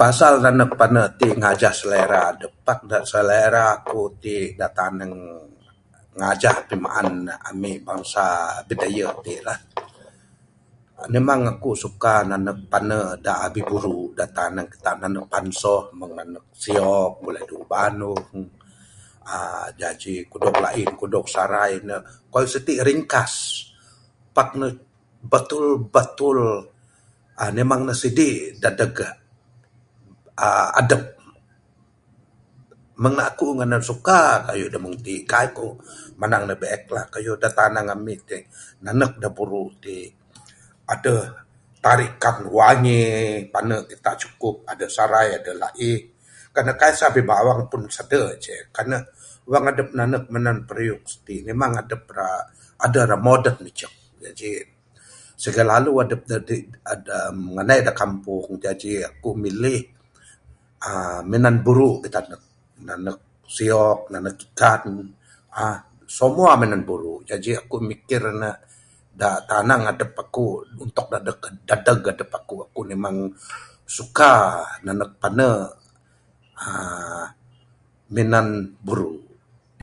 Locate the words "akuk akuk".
72.36-72.84